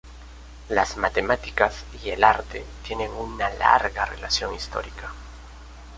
[0.69, 5.13] Las matemáticas y el arte tienen una larga relación histórica.